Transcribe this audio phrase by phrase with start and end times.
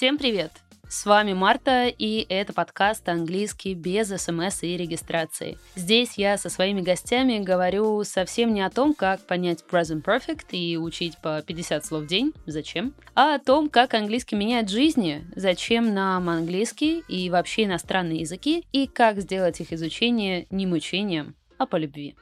[0.00, 0.50] Всем привет!
[0.88, 5.58] С вами Марта, и это подкаст «Английский без смс и регистрации».
[5.74, 10.78] Здесь я со своими гостями говорю совсем не о том, как понять present perfect и
[10.78, 15.92] учить по 50 слов в день, зачем, а о том, как английский меняет жизни, зачем
[15.92, 21.76] нам английский и вообще иностранные языки, и как сделать их изучение не мучением, а по
[21.76, 22.16] любви.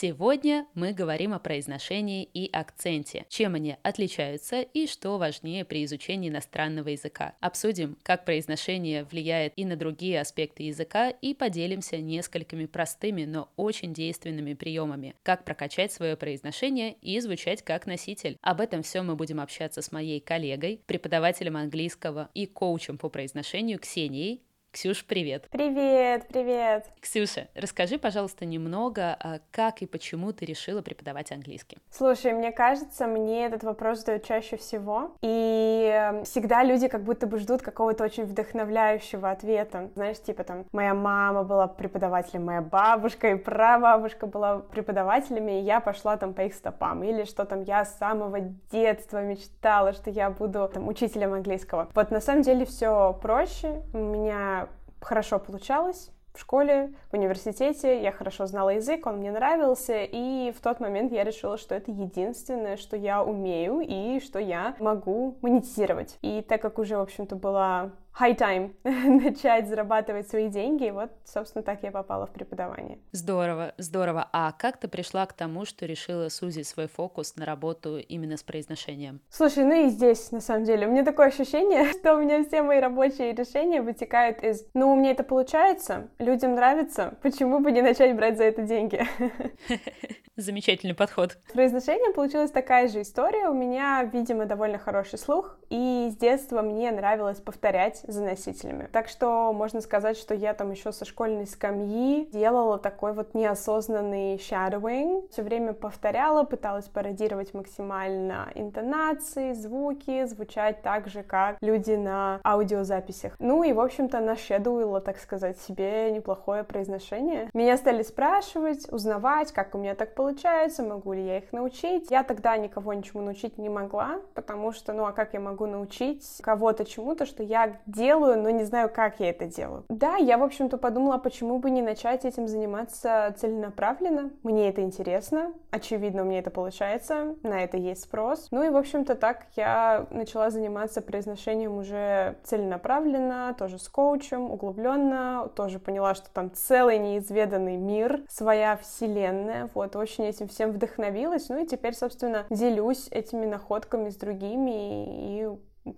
[0.00, 6.28] Сегодня мы говорим о произношении и акценте, чем они отличаются и что важнее при изучении
[6.28, 7.34] иностранного языка.
[7.40, 13.92] Обсудим, как произношение влияет и на другие аспекты языка и поделимся несколькими простыми, но очень
[13.92, 18.38] действенными приемами, как прокачать свое произношение и звучать как носитель.
[18.40, 23.80] Об этом все мы будем общаться с моей коллегой, преподавателем английского и коучем по произношению
[23.80, 24.42] Ксенией.
[24.70, 25.48] Ксюш, привет.
[25.50, 26.84] Привет, привет.
[27.00, 31.78] Ксюша, расскажи, пожалуйста, немного, а, как и почему ты решила преподавать английский.
[31.90, 37.26] Слушай, мне кажется, мне этот вопрос задают чаще всего, и эм, всегда люди как будто
[37.26, 39.90] бы ждут какого-то очень вдохновляющего ответа.
[39.94, 45.80] Знаешь, типа там, моя мама была преподавателем, моя бабушка и прабабушка была преподавателями, и я
[45.80, 47.02] пошла там по их стопам.
[47.02, 51.88] Или что там, я с самого детства мечтала, что я буду там учителем английского.
[51.94, 53.82] Вот на самом деле все проще.
[53.94, 54.67] У меня
[55.00, 60.60] хорошо получалось в школе, в университете, я хорошо знала язык, он мне нравился, и в
[60.60, 66.16] тот момент я решила, что это единственное, что я умею и что я могу монетизировать.
[66.22, 70.86] И так как уже, в общем-то, была high time начать зарабатывать свои деньги.
[70.86, 72.98] И вот, собственно, так я попала в преподавание.
[73.12, 74.28] Здорово, здорово.
[74.32, 78.42] А как ты пришла к тому, что решила сузить свой фокус на работу именно с
[78.42, 79.20] произношением?
[79.30, 82.62] Слушай, ну и здесь, на самом деле, у меня такое ощущение, что у меня все
[82.62, 87.82] мои рабочие решения вытекают из «ну, у меня это получается, людям нравится, почему бы не
[87.82, 89.06] начать брать за это деньги?»
[90.38, 91.36] Замечательный подход.
[91.48, 93.48] С произношением получилась такая же история.
[93.48, 98.88] У меня, видимо, довольно хороший слух, и с детства мне нравилось повторять за носителями.
[98.92, 104.36] Так что можно сказать, что я там еще со школьной скамьи делала такой вот неосознанный
[104.36, 105.28] shadowing.
[105.30, 113.34] Все время повторяла, пыталась пародировать максимально интонации, звуки, звучать так же, как люди на аудиозаписях.
[113.38, 117.50] Ну и, в общем-то, нашедуила, так сказать, себе неплохое произношение.
[117.54, 122.10] Меня стали спрашивать, узнавать, как у меня так получается, могу ли я их научить.
[122.10, 126.24] Я тогда никого ничему научить не могла, потому что, ну а как я могу научить
[126.42, 129.84] кого-то чему-то, что я делаю, но не знаю, как я это делаю.
[129.88, 134.30] Да, я, в общем-то, подумала, почему бы не начать этим заниматься целенаправленно.
[134.42, 138.48] Мне это интересно, очевидно, у меня это получается, на это есть спрос.
[138.50, 145.50] Ну и, в общем-то, так я начала заниматься произношением уже целенаправленно, тоже с коучем, углубленно,
[145.54, 151.62] тоже поняла, что там целый неизведанный мир, своя вселенная, вот, очень этим всем вдохновилась, ну
[151.62, 155.48] и теперь, собственно, делюсь этими находками с другими и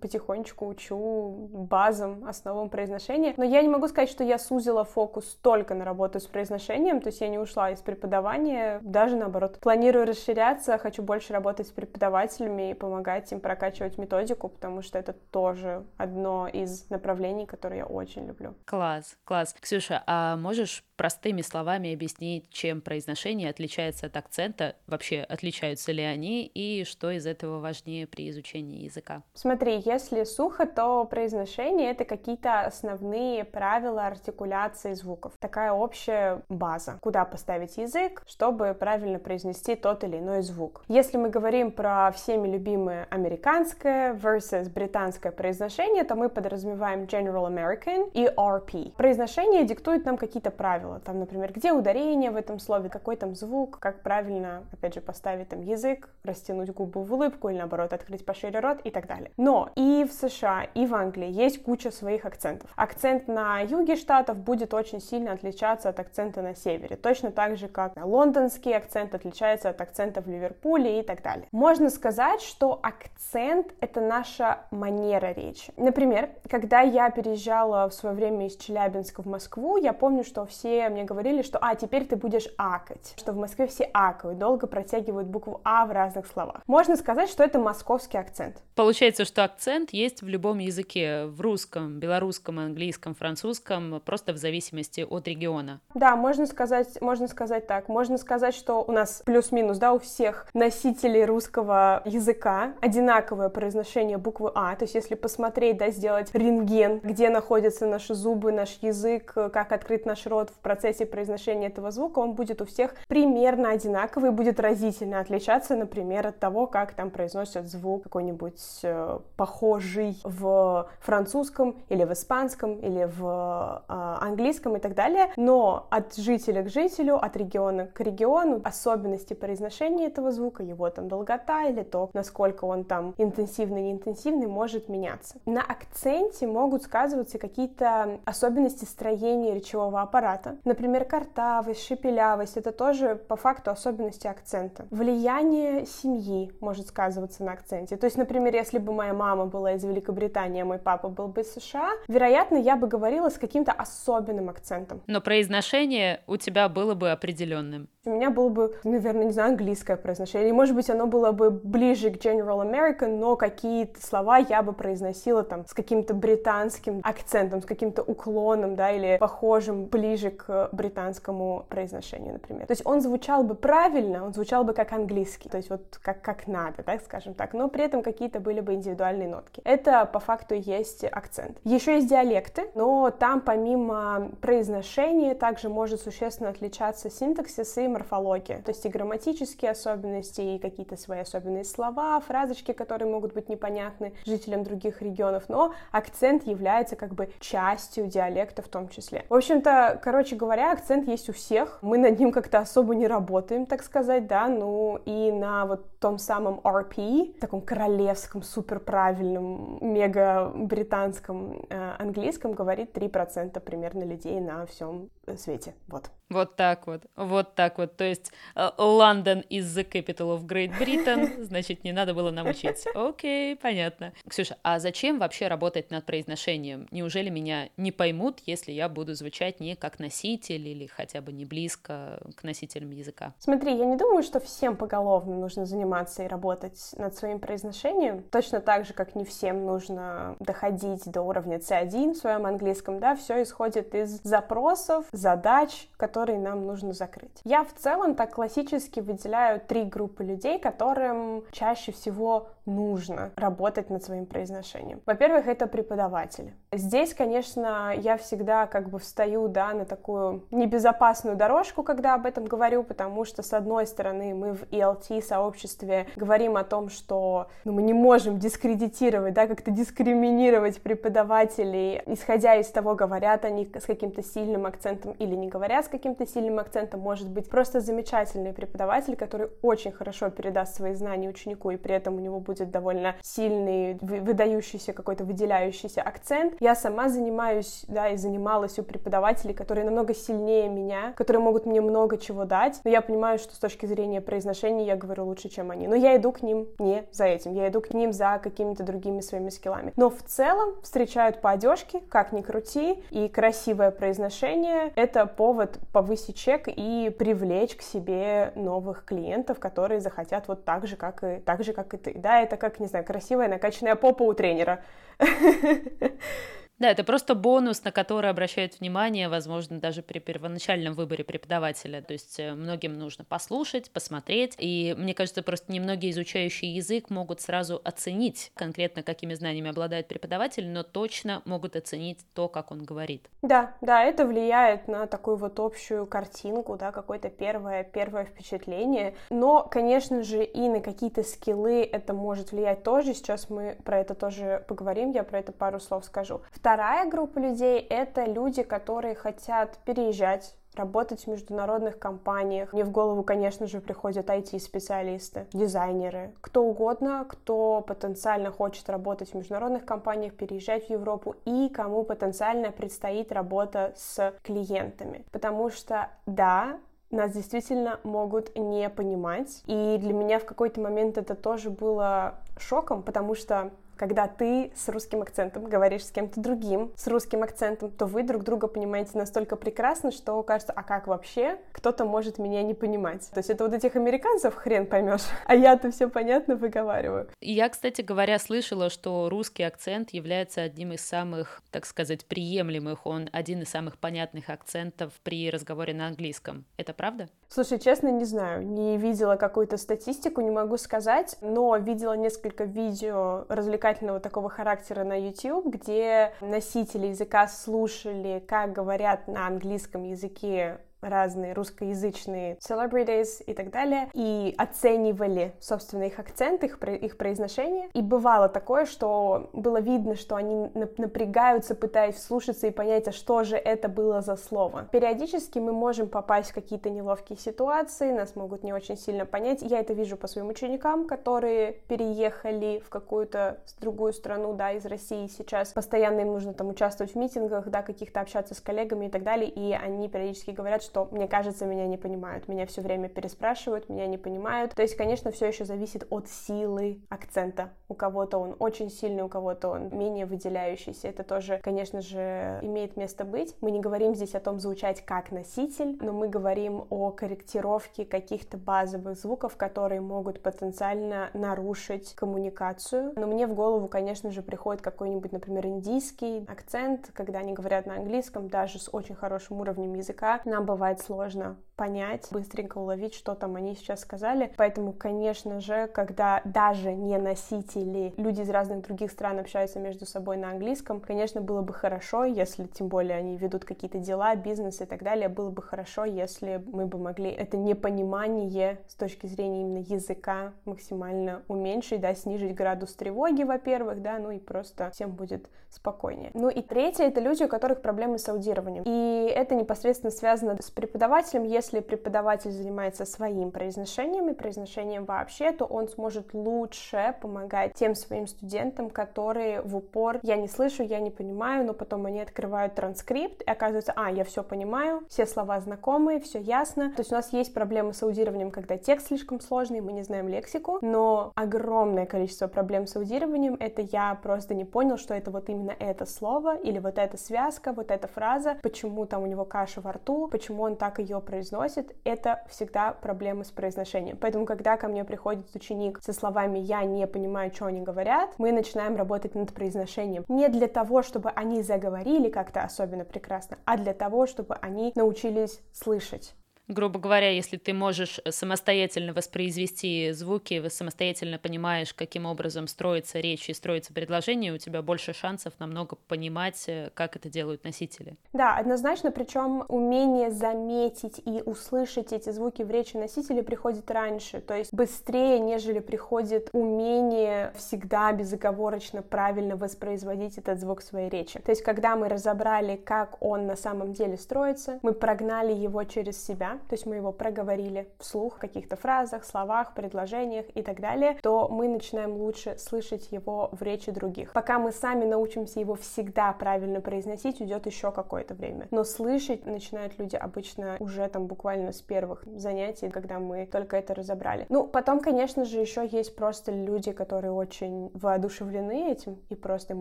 [0.00, 3.34] потихонечку учу базам, основам произношения.
[3.36, 7.08] Но я не могу сказать, что я сузила фокус только на работу с произношением, то
[7.08, 9.58] есть я не ушла из преподавания, даже наоборот.
[9.60, 15.12] Планирую расширяться, хочу больше работать с преподавателями и помогать им прокачивать методику, потому что это
[15.12, 18.54] тоже одно из направлений, которые я очень люблю.
[18.64, 19.54] Класс, класс.
[19.60, 26.44] Ксюша, а можешь простыми словами объяснить, чем произношение отличается от акцента, вообще отличаются ли они
[26.46, 29.22] и что из этого важнее при изучении языка?
[29.34, 35.32] Смотри, если сухо, то произношение— это какие-то основные правила артикуляции звуков.
[35.38, 40.82] Такая общая база, куда поставить язык, чтобы правильно произнести тот или иной звук.
[40.88, 48.10] Если мы говорим про всеми любимое американское versus британское произношение, то мы подразумеваем General American
[48.12, 48.92] и RP.
[48.96, 51.00] Произношение диктует нам какие-то правила.
[51.00, 55.48] Там, например, где ударение в этом слове, какой там звук, как правильно, опять же, поставить
[55.48, 59.30] там язык, растянуть губы в улыбку или, наоборот, открыть пошире рот и так далее.
[59.36, 62.70] Но и в США, и в Англии есть куча своих акцентов.
[62.76, 67.68] Акцент на юге штатов будет очень сильно отличаться от акцента на севере, точно так же,
[67.68, 71.46] как лондонский акцент отличается от акцента в Ливерпуле и так далее.
[71.52, 75.72] Можно сказать, что акцент— это наша манера речи.
[75.76, 80.88] Например, когда я переезжала в свое время из Челябинска в Москву, я помню, что все
[80.88, 85.28] мне говорили, что «а, теперь ты будешь акать», что в Москве все акают, долго протягивают
[85.28, 86.62] букву «а» в разных словах.
[86.66, 88.62] Можно сказать, что это московский акцент.
[88.74, 95.00] Получается, что акцент есть в любом языке, в русском, белорусском, английском, французском, просто в зависимости
[95.00, 95.80] от региона.
[95.94, 97.88] Да, можно сказать, можно сказать так.
[97.88, 104.52] Можно сказать, что у нас плюс-минус, да, у всех носителей русского языка одинаковое произношение буквы
[104.54, 104.74] А.
[104.76, 110.06] То есть, если посмотреть, да, сделать рентген, где находятся наши зубы, наш язык, как открыть
[110.06, 115.20] наш рот в процессе произношения этого звука, он будет у всех примерно одинаковый, будет разительно
[115.20, 122.12] отличаться, например, от того, как там произносят звук какой-нибудь э, похожий в французском или в
[122.12, 125.32] испанском или в э, английском и так далее.
[125.36, 131.08] Но от жителя к жителю, от региона к региону особенности произношения этого звука, его там
[131.08, 135.36] долгота или то, насколько он там интенсивный, неинтенсивный, может меняться.
[135.46, 140.58] На акценте могут сказываться какие-то особенности строения речевого аппарата.
[140.66, 144.84] Например, картавость, шепелявость— это тоже по факту особенности акцента.
[144.90, 147.96] Влияние семьи может сказываться на акценте.
[147.96, 151.42] То есть, например, если бы моя мама была из Великобритании, а мой папа был бы
[151.42, 155.00] из США, вероятно, я бы говорила с каким-то особенным акцентом.
[155.06, 157.88] Но произношение у тебя было бы определенным.
[158.06, 160.48] У меня было бы, наверное, не знаю, английское произношение.
[160.48, 164.72] И, может быть, оно было бы ближе к General American, но какие-то слова я бы
[164.72, 171.66] произносила там с каким-то британским акцентом, с каким-то уклоном, да, или похожим ближе к британскому
[171.68, 172.66] произношению, например.
[172.66, 176.22] То есть он звучал бы правильно, он звучал бы как английский, то есть вот как,
[176.22, 179.60] как надо, так скажем так, но при этом какие-то были бы индивидуальные нотки.
[179.64, 181.58] Это по факту есть акцент.
[181.64, 188.70] Еще есть диалекты, но там помимо произношения также может существенно отличаться синтаксис и морфология, то
[188.70, 194.64] есть и грамматические особенности, и какие-то свои особенные слова, фразочки, которые могут быть непонятны жителям
[194.64, 199.24] других регионов, но акцент является как бы частью диалекта в том числе.
[199.28, 203.66] В общем-то, короче говоря, акцент есть у всех, мы над ним как-то особо не работаем,
[203.66, 210.52] так сказать, да, ну и на вот том самом RP, таком королевском, супер правильном, мега
[210.54, 216.10] британском э, английском говорит 3% примерно людей на всем свете, вот.
[216.28, 217.96] Вот так вот, вот так вот.
[217.96, 218.30] То есть
[218.78, 222.88] Лондон uh, is the capital of Great Britain, значит, не надо было нам учиться.
[222.94, 224.12] Окей, понятно.
[224.28, 226.86] Ксюша, а зачем вообще работать над произношением?
[226.92, 231.44] Неужели меня не поймут, если я буду звучать не как носитель или хотя бы не
[231.44, 233.34] близко к носителям языка?
[233.40, 238.22] Смотри, я не думаю, что всем поголовно нужно заниматься и работать над своим произношением.
[238.30, 243.16] Точно так же, как не всем нужно доходить до уровня C1 в своем английском, да,
[243.16, 247.40] все исходит из запросов, задач, которые нам нужно закрыть.
[247.44, 254.04] Я в целом так классически выделяю три группы людей, которым чаще всего нужно работать над
[254.04, 255.00] своим произношением.
[255.06, 256.54] Во-первых, это преподаватели.
[256.72, 262.44] Здесь, конечно, я всегда как бы встаю, да, на такую небезопасную дорожку, когда об этом
[262.44, 267.82] говорю, потому что, с одной стороны, мы в ELT-сообществе говорим о том, что ну, мы
[267.82, 268.89] не можем дискредитировать,
[269.32, 275.48] да, как-то дискриминировать преподавателей, исходя из того, говорят они с каким-то сильным акцентом или не
[275.48, 280.94] говорят с каким-то сильным акцентом, может быть просто замечательный преподаватель, который очень хорошо передаст свои
[280.94, 286.54] знания ученику, и при этом у него будет довольно сильный, выдающийся какой-то выделяющийся акцент.
[286.60, 291.80] Я сама занимаюсь, да, и занималась у преподавателей, которые намного сильнее меня, которые могут мне
[291.80, 295.70] много чего дать, но я понимаю, что с точки зрения произношения я говорю лучше, чем
[295.70, 295.88] они.
[295.88, 298.38] Но я иду к ним не за этим, я иду к ним за
[298.70, 299.92] какими-то другими своими скиллами.
[299.96, 306.36] Но в целом встречают по одежке, как ни крути, и красивое произношение— это повод повысить
[306.36, 311.64] чек и привлечь к себе новых клиентов, которые захотят вот так же, как и, так
[311.64, 312.14] же, как и ты.
[312.14, 314.82] Да, это как, не знаю, красивая накачанная попа у тренера.
[316.80, 322.00] Да, это просто бонус, на который обращают внимание, возможно, даже при первоначальном выборе преподавателя.
[322.00, 324.54] То есть э, многим нужно послушать, посмотреть.
[324.56, 330.66] И мне кажется, просто немногие изучающие язык могут сразу оценить конкретно, какими знаниями обладает преподаватель,
[330.66, 333.28] но точно могут оценить то, как он говорит.
[333.42, 339.14] Да, да, это влияет на такую вот общую картинку, да, какое-то первое, первое впечатление.
[339.28, 343.12] Но, конечно же, и на какие-то скиллы это может влиять тоже.
[343.12, 346.40] Сейчас мы про это тоже поговорим, я про это пару слов скажу.
[346.70, 352.72] Вторая группа людей— это люди, которые хотят переезжать работать в международных компаниях.
[352.72, 359.34] Мне в голову, конечно же, приходят IT-специалисты, дизайнеры, кто угодно, кто потенциально хочет работать в
[359.34, 365.24] международных компаниях, переезжать в Европу и кому потенциально предстоит работа с клиентами.
[365.32, 366.78] Потому что, да,
[367.10, 369.64] нас действительно могут не понимать.
[369.66, 374.88] И для меня в какой-то момент это тоже было шоком, потому что Когда ты с
[374.88, 379.56] русским акцентом говоришь с кем-то другим, с русским акцентом, то вы друг друга понимаете настолько
[379.56, 383.28] прекрасно, что кажется, а как вообще кто-то может меня не понимать?
[383.30, 387.28] То есть это вот этих американцев хрен поймешь, а я-то все понятно выговариваю.
[387.42, 393.28] Я, кстати говоря, слышала, что русский акцент является одним из самых, так сказать, приемлемых, он
[393.34, 396.64] один из самых понятных акцентов при разговоре на английском.
[396.78, 397.28] Это правда?
[397.50, 403.44] Слушай, честно, не знаю, не видела какую-то статистику, не могу сказать, но видела несколько видео
[403.90, 411.52] развлекательного такого характера на YouTube, где носители языка слушали, как говорят на английском языке разные
[411.52, 417.88] русскоязычные celebrities и так далее, и оценивали, собственно, их акцент, их, их произношение.
[417.94, 423.44] И бывало такое, что было видно, что они напрягаются, пытаясь вслушаться и понять, а что
[423.44, 424.88] же это было за слово.
[424.92, 429.62] Периодически мы можем попасть в какие-то неловкие ситуации, нас могут не очень сильно понять.
[429.62, 435.26] Я это вижу по своим ученикам, которые переехали в какую-то другую страну, да, из России
[435.26, 435.72] сейчас.
[435.72, 439.48] Постоянно им нужно там участвовать в митингах, да, каких-то общаться с коллегами и так далее,
[439.48, 444.08] и они периодически говорят, что, мне кажется, меня не понимают, меня все время переспрашивают, меня
[444.08, 444.74] не понимают.
[444.74, 447.70] То есть, конечно, все еще зависит от силы акцента.
[447.88, 451.06] У кого-то он очень сильный, у кого-то он менее выделяющийся.
[451.06, 453.54] Это тоже, конечно же, имеет место быть.
[453.60, 458.56] Мы не говорим здесь о том звучать как носитель, но мы говорим о корректировке каких-то
[458.56, 463.12] базовых звуков, которые могут потенциально нарушить коммуникацию.
[463.14, 467.94] Но мне в голову, конечно же, приходит какой-нибудь, например, индийский акцент, когда они говорят на
[467.94, 470.40] английском, даже с очень хорошим уровнем языка.
[470.44, 474.52] Нам бывает бывает сложно понять, быстренько уловить, что там они сейчас сказали.
[474.58, 480.36] Поэтому, конечно же, когда даже не носители, люди из разных других стран общаются между собой
[480.36, 484.84] на английском, конечно, было бы хорошо, если, тем более, они ведут какие-то дела, бизнес и
[484.84, 489.78] так далее, было бы хорошо, если мы бы могли это непонимание с точки зрения именно
[489.78, 496.30] языка максимально уменьшить, да, снизить градус тревоги, во-первых, да, ну и просто всем будет спокойнее.
[496.34, 498.82] Ну и третье, это люди, у которых проблемы с аудированием.
[498.84, 505.64] И это непосредственно связано с преподавателем, если преподаватель занимается своим произношением и произношением вообще, то
[505.64, 511.10] он сможет лучше помогать тем своим студентам, которые в упор «я не слышу, я не
[511.10, 516.20] понимаю», но потом они открывают транскрипт, и оказывается «а, я все понимаю, все слова знакомые,
[516.20, 516.92] все ясно».
[516.94, 520.28] То есть у нас есть проблемы с аудированием, когда текст слишком сложный, мы не знаем
[520.28, 525.48] лексику, но огромное количество проблем с аудированием— это я просто не понял, что это вот
[525.48, 529.80] именно это слово или вот эта связка, вот эта фраза, почему там у него каша
[529.80, 534.18] во рту, почему почему он так ее произносит, это всегда проблема с произношением.
[534.20, 538.52] Поэтому, когда ко мне приходит ученик со словами «я не понимаю, что они говорят», мы
[538.52, 540.24] начинаем работать над произношением.
[540.28, 545.60] Не для того, чтобы они заговорили как-то особенно прекрасно, а для того, чтобы они научились
[545.72, 546.34] слышать
[546.70, 553.48] грубо говоря, если ты можешь э, самостоятельно воспроизвести звуки, самостоятельно понимаешь, каким образом строится речь
[553.48, 558.16] и строится предложение, у тебя больше шансов намного понимать, э, как это делают носители.
[558.32, 564.54] Да, однозначно, причем умение заметить и услышать эти звуки в речи носителя приходит раньше, то
[564.54, 571.38] есть быстрее, нежели приходит умение всегда безоговорочно правильно воспроизводить этот звук своей речи.
[571.40, 576.24] То есть, когда мы разобрали, как он на самом деле строится, мы прогнали его через
[576.24, 581.18] себя, то есть мы его проговорили вслух в каких-то фразах, словах, предложениях и так далее,
[581.22, 584.32] то мы начинаем лучше слышать его в речи других.
[584.32, 588.68] Пока мы сами научимся его всегда правильно произносить, уйдет еще какое-то время.
[588.70, 593.94] Но слышать начинают люди обычно уже там буквально с первых занятий, когда мы только это
[593.94, 594.46] разобрали.
[594.48, 599.80] Ну, потом, конечно же, еще есть просто люди, которые очень воодушевлены этим, и просто им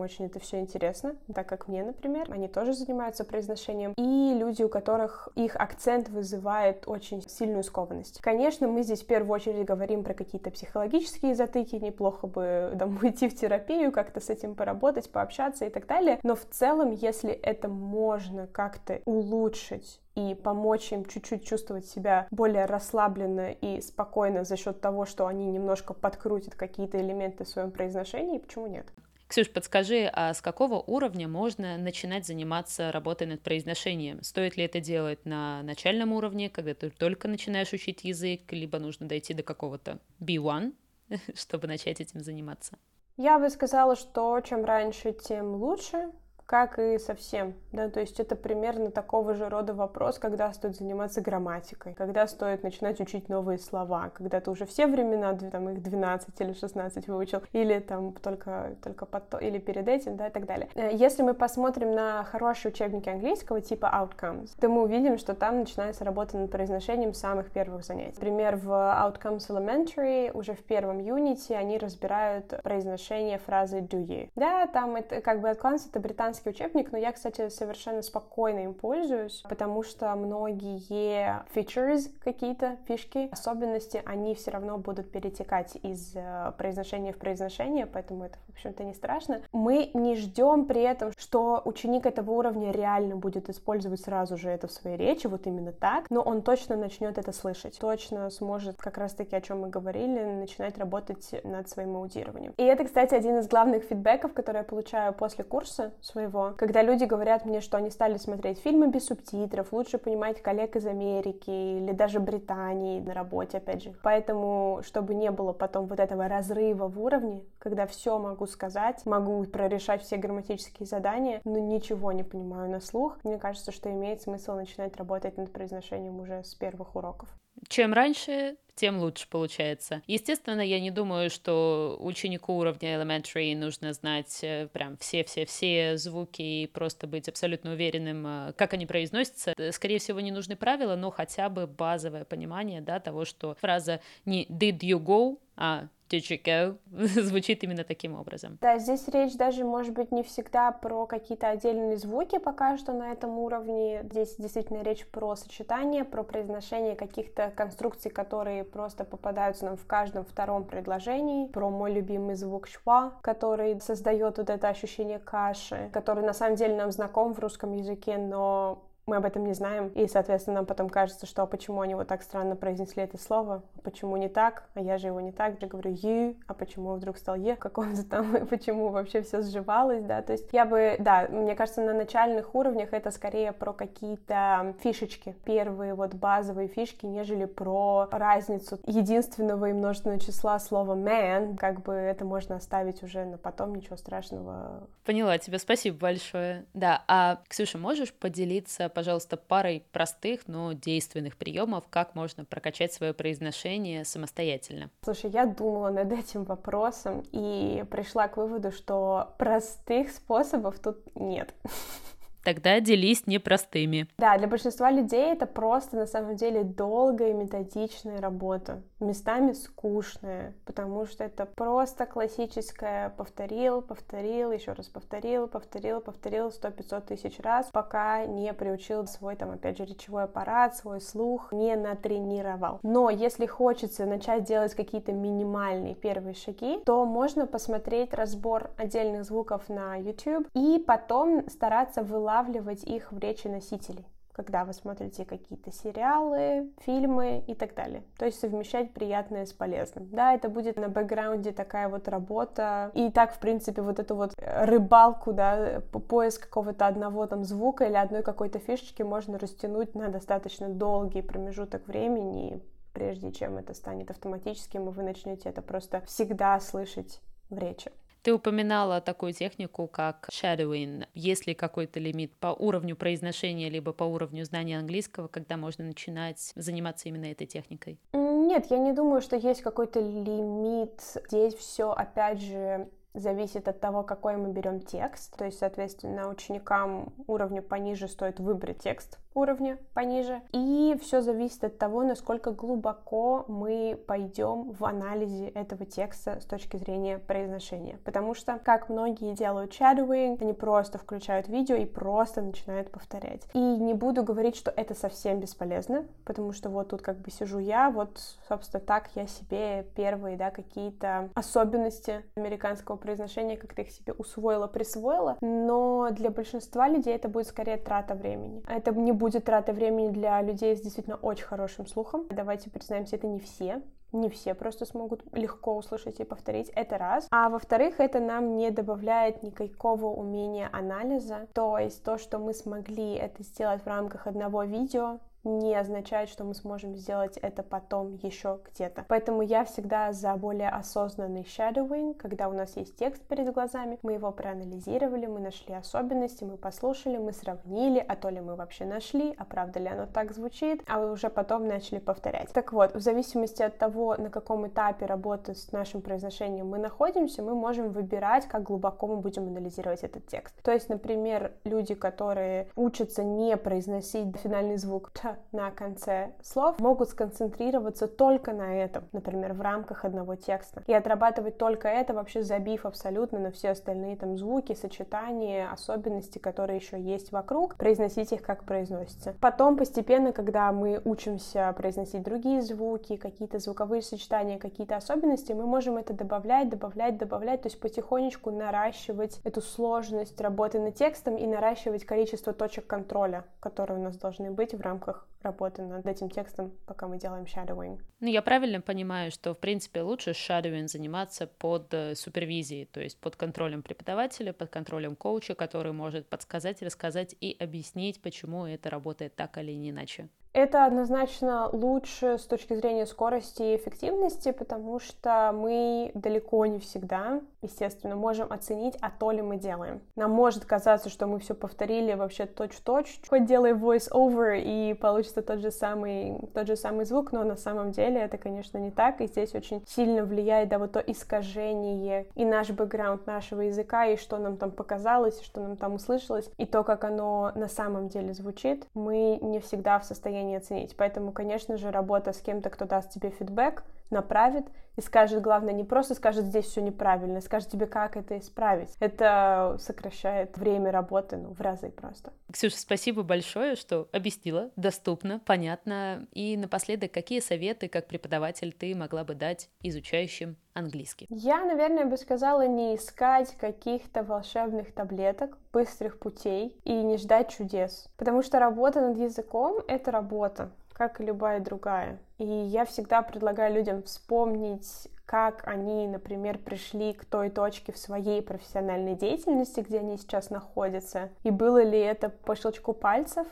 [0.00, 4.68] очень это все интересно, так как мне, например, они тоже занимаются произношением, и люди, у
[4.68, 8.20] которых их акцент вызывает вызывает очень сильную скованность.
[8.20, 13.28] Конечно, мы здесь в первую очередь говорим про какие-то психологические затыки, неплохо бы там, уйти
[13.28, 17.68] в терапию, как-то с этим поработать, пообщаться и так далее, но в целом, если это
[17.68, 24.80] можно как-то улучшить и помочь им чуть-чуть чувствовать себя более расслабленно и спокойно за счет
[24.80, 28.86] того, что они немножко подкрутят какие-то элементы в своем произношении, почему нет?
[29.30, 34.24] Ксюш, подскажи, а с какого уровня можно начинать заниматься работой над произношением?
[34.24, 39.06] Стоит ли это делать на начальном уровне, когда ты только начинаешь учить язык, либо нужно
[39.06, 40.74] дойти до какого-то B1,
[41.36, 42.76] чтобы начать этим заниматься?
[43.16, 46.10] Я бы сказала, что чем раньше, тем лучше
[46.50, 51.20] как и совсем, да, то есть это примерно такого же рода вопрос, когда стоит заниматься
[51.20, 56.40] грамматикой, когда стоит начинать учить новые слова, когда ты уже все времена, там их 12
[56.40, 60.68] или 16 выучил, или там только, только потом, или перед этим, да, и так далее.
[60.74, 65.60] Э, если мы посмотрим на хорошие учебники английского типа Outcomes, то мы увидим, что там
[65.60, 68.16] начинается работа над произношением самых первых занятий.
[68.16, 74.28] Например, в Outcomes Elementary уже в первом юните они разбирают произношение фразы do you.
[74.34, 78.74] Да, там это как бы Outcomes это британский учебник, но я, кстати, совершенно спокойно им
[78.74, 86.52] пользуюсь, потому что многие features какие-то, фишки, особенности, они все равно будут перетекать из э,
[86.56, 89.42] произношения в произношение, поэтому это, в общем-то, не страшно.
[89.52, 94.66] Мы не ждем при этом, что ученик этого уровня реально будет использовать сразу же это
[94.68, 98.98] в своей речи, вот именно так, но он точно начнет это слышать, точно сможет, как
[98.98, 102.54] раз-таки, о чем мы говорили, начинать работать над своим аудированием.
[102.56, 107.04] И это, кстати, один из главных фидбэков, которые я получаю после курса своего, когда люди
[107.04, 111.92] говорят мне, что они стали смотреть фильмы без субтитров, лучше понимать коллег из Америки или
[111.92, 113.94] даже Британии на работе, опять же.
[114.02, 119.42] Поэтому, чтобы не было потом вот этого разрыва в уровне, когда все могу сказать, могу
[119.44, 124.54] прорешать все грамматические задания, но ничего не понимаю на слух, мне кажется, что имеет смысл
[124.54, 127.28] начинать работать над произношением уже с первых уроков.
[127.68, 130.02] Чем раньше, тем лучше получается.
[130.06, 136.66] Естественно, я не думаю, что ученику уровня elementary нужно знать э, прям все-все-все звуки и
[136.66, 139.54] просто быть абсолютно уверенным, э, как они произносятся.
[139.72, 144.46] Скорее всего, не нужны правила, но хотя бы базовое понимание да, того, что фраза не
[144.46, 145.88] «did you go», а
[146.18, 146.76] go?
[147.22, 148.58] звучит именно таким образом.
[148.60, 153.12] Да, здесь речь даже может быть не всегда про какие-то отдельные звуки пока что на
[153.12, 154.02] этом уровне.
[154.10, 160.24] Здесь действительно речь про сочетание, про произношение каких-то конструкций, которые просто попадаются нам в каждом
[160.24, 166.32] втором предложении, про мой любимый звук шва, который создает вот это ощущение каши, который на
[166.32, 170.56] самом деле нам знаком в русском языке, но мы об этом не знаем, и, соответственно,
[170.56, 174.16] нам потом кажется, что а почему они вот так странно произнесли это слово, а почему
[174.16, 177.36] не так, а я же его не так же говорю you, а почему вдруг стал
[177.36, 181.80] е каком-то там, почему вообще все сживалось, да, то есть я бы, да, мне кажется,
[181.80, 188.78] на начальных уровнях это скорее про какие-то фишечки, первые вот базовые фишки, нежели про разницу
[188.86, 193.96] единственного и множественного числа слова man, как бы это можно оставить уже на потом, ничего
[193.96, 194.86] страшного.
[195.04, 196.66] Поняла тебя, спасибо большое.
[196.74, 203.14] Да, а, Ксюша, можешь поделиться, пожалуйста, парой простых, но действенных приемов, как можно прокачать свое
[203.14, 204.90] произношение самостоятельно.
[205.02, 211.54] Слушай, я думала над этим вопросом и пришла к выводу, что простых способов тут нет.
[212.42, 214.08] Тогда делись непростыми.
[214.16, 220.54] Да, для большинства людей это просто на самом деле долгая и методичная работа, местами скучная,
[220.64, 227.38] потому что это просто классическое повторил, повторил, еще раз повторил, повторил, повторил сто пятьсот тысяч
[227.40, 232.78] раз, пока не приучил свой там опять же речевой аппарат, свой слух, не натренировал.
[232.82, 239.68] Но если хочется начать делать какие-то минимальные первые шаги, то можно посмотреть разбор отдельных звуков
[239.68, 245.70] на YouTube и потом стараться вылазить вылавливать их в речи носителей когда вы смотрите какие-то
[245.70, 248.04] сериалы, фильмы и так далее.
[248.16, 250.08] То есть совмещать приятное с полезным.
[250.08, 252.90] Да, это будет на бэкграунде такая вот работа.
[252.94, 257.96] И так, в принципе, вот эту вот рыбалку, да, поиск какого-то одного там звука или
[257.96, 262.62] одной какой-то фишечки можно растянуть на достаточно долгий промежуток времени,
[262.94, 267.90] прежде чем это станет автоматическим, и вы начнете это просто всегда слышать в речи.
[268.22, 271.06] Ты упоминала такую технику, как shadowing.
[271.14, 276.52] Есть ли какой-то лимит по уровню произношения, либо по уровню знания английского, когда можно начинать
[276.54, 277.98] заниматься именно этой техникой?
[278.12, 281.00] Нет, я не думаю, что есть какой-то лимит.
[281.28, 285.36] Здесь все, опять же, зависит от того, какой мы берем текст.
[285.36, 290.40] То есть, соответственно, ученикам уровня пониже стоит выбрать текст уровня пониже.
[290.52, 296.76] И все зависит от того, насколько глубоко мы пойдем в анализе этого текста с точки
[296.76, 297.98] зрения произношения.
[298.04, 303.42] Потому что, как многие делают shadowing, они просто включают видео и просто начинают повторять.
[303.54, 307.58] И не буду говорить, что это совсем бесполезно, потому что вот тут как бы сижу
[307.58, 308.18] я, вот,
[308.48, 315.36] собственно, так я себе первые, да, какие-то особенности американского произношения как-то их себе усвоила, присвоила,
[315.40, 318.62] но для большинства людей это будет скорее трата времени.
[318.68, 322.26] Это не будет трата времени для людей с действительно очень хорошим слухом.
[322.30, 323.82] Давайте признаемся, это не все.
[324.12, 326.68] Не все просто смогут легко услышать и повторить.
[326.70, 327.28] Это раз.
[327.30, 331.46] А во-вторых, это нам не добавляет никакого умения анализа.
[331.54, 336.44] То есть то, что мы смогли это сделать в рамках одного видео, не означает, что
[336.44, 339.04] мы сможем сделать это потом еще где-то.
[339.08, 344.14] Поэтому я всегда за более осознанный shadowing, когда у нас есть текст перед глазами, мы
[344.14, 349.34] его проанализировали, мы нашли особенности, мы послушали, мы сравнили, а то ли мы вообще нашли,
[349.38, 352.52] а правда ли оно так звучит, а уже потом начали повторять.
[352.52, 357.42] Так вот, в зависимости от того, на каком этапе работы с нашим произношением мы находимся,
[357.42, 360.54] мы можем выбирать, как глубоко мы будем анализировать этот текст.
[360.62, 365.10] То есть, например, люди, которые учатся не произносить финальный звук
[365.52, 371.58] на конце слов, могут сконцентрироваться только на этом, например, в рамках одного текста, и отрабатывать
[371.58, 377.32] только это, вообще забив абсолютно на все остальные там звуки, сочетания, особенности, которые еще есть
[377.32, 379.34] вокруг, произносить их как произносится.
[379.40, 385.96] Потом постепенно, когда мы учимся произносить другие звуки, какие-то звуковые сочетания, какие-то особенности, мы можем
[385.96, 392.04] это добавлять, добавлять, добавлять, то есть потихонечку наращивать эту сложность работы над текстом и наращивать
[392.04, 397.08] количество точек контроля, которые у нас должны быть в рамках работы над этим текстом, пока
[397.08, 397.98] мы делаем shadowing.
[398.20, 403.18] Ну, я правильно понимаю, что, в принципе, лучше shadowing заниматься под э, супервизией, то есть
[403.18, 409.34] под контролем преподавателя, под контролем коуча, который может подсказать, рассказать и объяснить, почему это работает
[409.34, 410.28] так или иначе.
[410.52, 417.40] Это однозначно лучше с точки зрения скорости и эффективности, потому что мы далеко не всегда,
[417.62, 420.00] естественно, можем оценить, а то ли мы делаем.
[420.16, 425.60] Нам может казаться, что мы все повторили вообще точь-в-точь, хоть делай voice-over и получится тот
[425.60, 429.26] же, самый, тот же самый звук, но на самом деле это, конечно, не так, и
[429.26, 434.38] здесь очень сильно влияет, да, вот то искажение и наш бэкграунд нашего языка, и что
[434.38, 438.86] нам там показалось, что нам там услышалось, и то, как оно на самом деле звучит,
[438.94, 440.96] мы не всегда в состоянии оценить.
[440.96, 445.84] Поэтому, конечно же, работа с кем-то, кто даст тебе фидбэк, направит и скажет, главное, не
[445.84, 448.90] просто скажет, здесь все неправильно, а скажет тебе, как это исправить.
[449.00, 452.32] Это сокращает время работы, ну, в разы просто.
[452.52, 456.26] Ксюша, спасибо большое, что объяснила, доступно, понятно.
[456.32, 461.26] И напоследок, какие советы, как преподаватель, ты могла бы дать изучающим английский?
[461.30, 468.08] Я, наверное, бы сказала не искать каких-то волшебных таблеток, быстрых путей и не ждать чудес.
[468.16, 470.70] Потому что работа над языком— это работа
[471.00, 472.18] как и любая другая.
[472.36, 478.42] И я всегда предлагаю людям вспомнить, как они, например, пришли к той точке в своей
[478.42, 483.46] профессиональной деятельности, где они сейчас находятся, и было ли это по щелчку пальцев,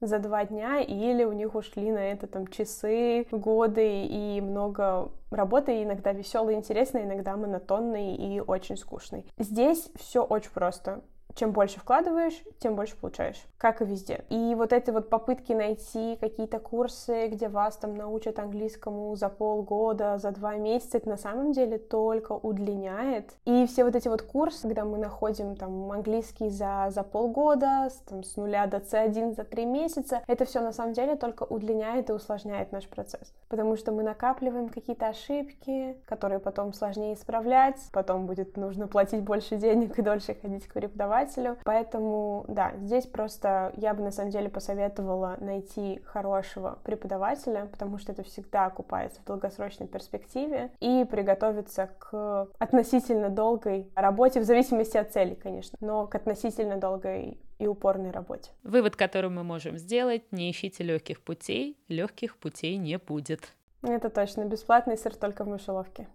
[0.00, 5.82] за два дня, или у них ушли на это там часы, годы и много работы,
[5.82, 9.26] иногда веселой, интересной, иногда монотонной и очень скучной.
[9.36, 11.02] Здесь все очень просто
[11.34, 14.24] чем больше вкладываешь, тем больше получаешь, как и везде.
[14.28, 20.18] И вот эти вот попытки найти какие-то курсы, где вас там научат английскому за полгода,
[20.18, 23.32] за два месяца, это на самом деле только удлиняет.
[23.44, 27.96] И все вот эти вот курсы, когда мы находим там английский за, за полгода, с,
[28.08, 32.10] там, с нуля до C1 за три месяца, это все на самом деле только удлиняет
[32.10, 33.32] и усложняет наш процесс.
[33.48, 39.56] Потому что мы накапливаем какие-то ошибки, которые потом сложнее исправлять, потом будет нужно платить больше
[39.56, 41.58] денег и дольше ходить к преподавателю, преподавателю.
[41.64, 48.12] Поэтому, да, здесь просто я бы на самом деле посоветовала найти хорошего преподавателя, потому что
[48.12, 55.12] это всегда окупается в долгосрочной перспективе, и приготовиться к относительно долгой работе, в зависимости от
[55.12, 58.50] цели, конечно, но к относительно долгой и упорной работе.
[58.62, 63.40] Вывод, который мы можем сделать, не ищите легких путей, легких путей не будет.
[63.82, 66.08] Это точно, бесплатный сыр только в мышеловке.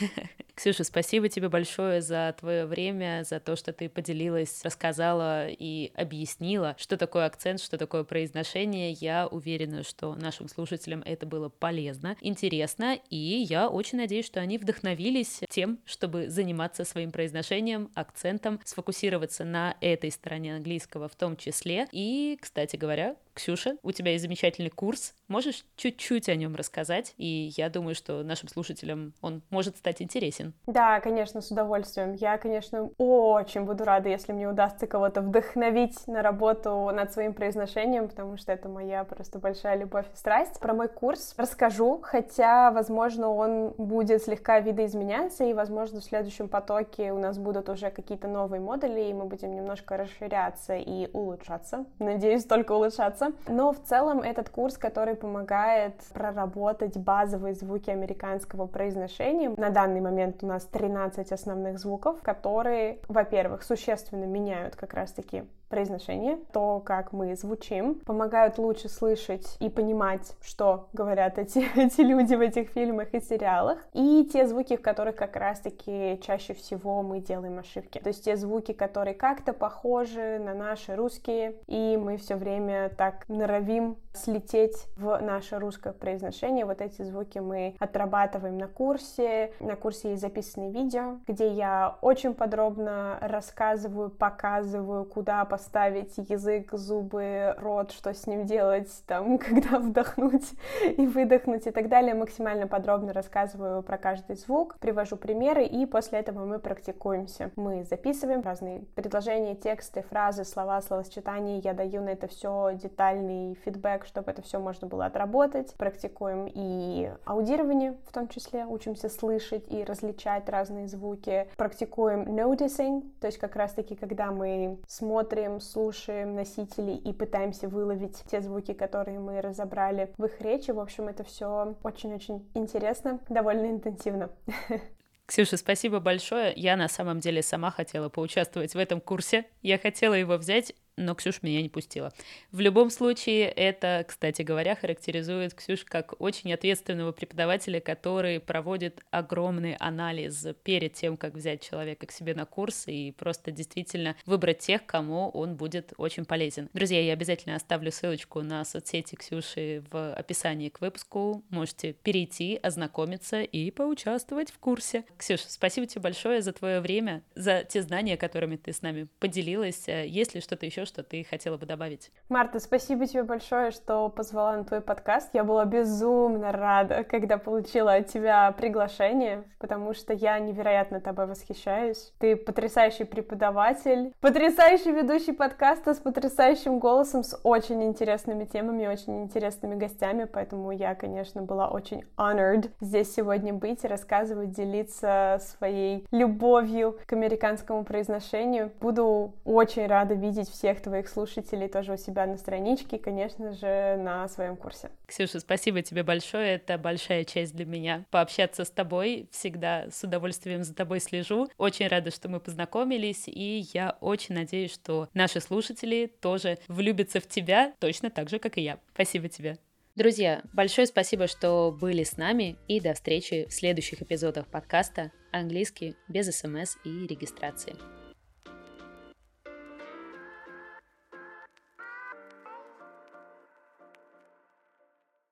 [0.54, 6.74] Ксюша, спасибо тебе большое за твое время, за то, что ты поделилась, рассказала и объяснила,
[6.78, 8.92] что такое акцент, что такое произношение.
[8.92, 14.58] Я уверена, что нашим слушателям это было полезно, интересно, и я очень надеюсь, что они
[14.58, 21.86] вдохновились тем, чтобы заниматься своим произношением, акцентом, сфокусироваться на этой стороне английского в том числе.
[21.92, 25.14] И, кстати говоря, Ксюша, у тебя есть замечательный курс.
[25.28, 27.12] Можешь чуть-чуть о нем рассказать?
[27.18, 30.54] И я думаю, что нашим слушателям он может стать интересен.
[30.66, 32.14] Да, конечно, с удовольствием.
[32.14, 38.08] Я, конечно, очень буду рада, если мне удастся кого-то вдохновить на работу над своим произношением,
[38.08, 40.58] потому что это моя просто большая любовь и страсть.
[40.58, 47.12] Про мой курс расскажу, хотя, возможно, он будет слегка видоизменяться, и, возможно, в следующем потоке
[47.12, 51.84] у нас будут уже какие-то новые модули, и мы будем немножко расширяться и улучшаться.
[51.98, 53.52] Надеюсь, только улучшаться курса.
[53.52, 59.52] Но в целом этот курс, который помогает проработать базовые звуки американского произношения.
[59.56, 66.38] На данный момент у нас 13 основных звуков, которые, во-первых, существенно меняют как раз-таки произношение,
[66.52, 72.40] то, как мы звучим, помогают лучше слышать и понимать, что говорят эти, эти люди в
[72.40, 77.58] этих фильмах и сериалах, и те звуки, в которых как раз-таки чаще всего мы делаем
[77.58, 77.98] ошибки.
[77.98, 83.28] То есть те звуки, которые как-то похожи на наши русские, и мы все время так
[83.28, 86.64] норовим слететь в наше русское произношение.
[86.64, 89.52] Вот эти звуки мы отрабатываем на курсе.
[89.60, 97.54] На курсе есть записанные видео, где я очень подробно рассказываю, показываю, куда поставить язык, зубы,
[97.56, 100.52] рот, что с ним делать, там, когда вдохнуть
[100.98, 102.12] и выдохнуть и так далее.
[102.12, 107.52] Максимально подробно рассказываю про каждый звук, привожу примеры, и после этого мы практикуемся.
[107.56, 111.62] Мы записываем разные предложения, тексты, фразы, слова, словосочетания.
[111.64, 115.72] Я даю на это все детальный фидбэк, чтобы это все можно было отработать.
[115.78, 121.48] Практикуем и аудирование, в том числе, учимся слышать и различать разные звуки.
[121.56, 128.40] Практикуем noticing, то есть как раз-таки, когда мы смотрим, слушаем носители и пытаемся выловить те
[128.40, 130.70] звуки, которые мы разобрали в их речи.
[130.70, 134.30] В общем, это все очень-очень интересно, довольно интенсивно.
[135.26, 136.52] Ксюша, спасибо большое.
[136.54, 139.44] Я на самом деле сама хотела поучаствовать в этом курсе.
[139.60, 142.12] Я хотела его взять, но Ксюша меня не пустила.
[142.52, 149.74] В любом случае, это, кстати говоря, характеризует Ксюш как очень ответственного преподавателя, который проводит огромный
[149.74, 154.86] анализ перед тем, как взять человека к себе на курс и просто действительно выбрать тех,
[154.86, 156.70] кому он будет очень полезен.
[156.72, 161.44] Друзья, я обязательно оставлю ссылочку на соцсети Ксюши в описании к выпуску.
[161.50, 165.04] Можете перейти, ознакомиться и поучаствовать в курсе.
[165.18, 169.88] Ксюша, спасибо тебе большое за твое время, за те знания, которыми ты с нами поделилась.
[169.88, 172.10] Есть ли что-то еще, что ты хотела бы добавить?
[172.28, 175.30] Марта, спасибо тебе большое, что позвала на твой подкаст.
[175.34, 182.12] Я была безумно рада, когда получила от тебя приглашение, потому что я невероятно тобой восхищаюсь.
[182.18, 189.74] Ты потрясающий преподаватель, потрясающий ведущий подкаста с потрясающим голосом, с очень интересными темами, очень интересными
[189.74, 196.98] гостями, поэтому я, конечно, была очень honored здесь сегодня быть и рассказывать, делиться своей любовью
[197.06, 198.72] к американскому произношению.
[198.80, 203.96] Буду очень рада видеть всех всех твоих слушателей тоже у себя на страничке, конечно же,
[203.96, 204.90] на своем курсе.
[205.06, 206.54] Ксюша, спасибо тебе большое.
[206.54, 209.28] Это большая честь для меня пообщаться с тобой.
[209.30, 211.48] Всегда с удовольствием за тобой слежу.
[211.58, 217.26] Очень рада, что мы познакомились, и я очень надеюсь, что наши слушатели тоже влюбятся в
[217.26, 218.78] тебя точно так же, как и я.
[218.94, 219.58] Спасибо тебе.
[219.94, 225.96] Друзья, большое спасибо, что были с нами, и до встречи в следующих эпизодах подкаста «Английский
[226.08, 227.95] без СМС и регистрации».